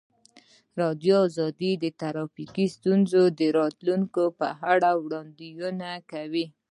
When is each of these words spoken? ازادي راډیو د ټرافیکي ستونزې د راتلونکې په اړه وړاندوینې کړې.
ازادي 0.03 0.79
راډیو 1.13 1.19
د 1.83 1.85
ټرافیکي 1.99 2.65
ستونزې 2.75 3.23
د 3.39 3.41
راتلونکې 3.59 4.25
په 4.39 4.47
اړه 4.71 4.89
وړاندوینې 5.05 5.93
کړې. 6.11 6.45